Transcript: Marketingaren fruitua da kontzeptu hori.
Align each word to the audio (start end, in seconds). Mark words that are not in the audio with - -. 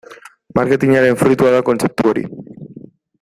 Marketingaren 0.59 1.19
fruitua 1.21 1.51
da 1.57 1.61
kontzeptu 1.69 2.11
hori. 2.13 2.25